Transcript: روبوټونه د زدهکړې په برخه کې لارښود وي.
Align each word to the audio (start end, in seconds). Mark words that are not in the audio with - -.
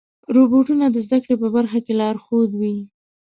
روبوټونه 0.35 0.85
د 0.89 0.97
زدهکړې 1.05 1.35
په 1.41 1.47
برخه 1.55 1.79
کې 1.85 1.93
لارښود 1.99 2.51
وي. 2.59 2.75